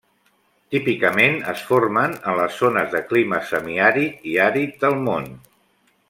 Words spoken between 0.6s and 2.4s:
Típicament es formen en